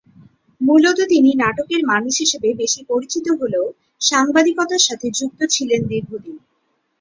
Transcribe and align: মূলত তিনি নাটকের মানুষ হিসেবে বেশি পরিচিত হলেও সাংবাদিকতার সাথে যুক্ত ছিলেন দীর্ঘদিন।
মূলত 0.61 0.99
তিনি 1.09 1.31
নাটকের 1.35 1.81
মানুষ 1.85 2.13
হিসেবে 2.19 2.49
বেশি 2.53 2.81
পরিচিত 2.89 3.25
হলেও 3.39 3.65
সাংবাদিকতার 4.01 4.81
সাথে 4.87 5.07
যুক্ত 5.19 5.39
ছিলেন 5.53 5.81
দীর্ঘদিন। 5.87 6.37